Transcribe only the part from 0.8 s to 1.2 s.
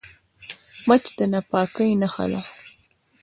مچ د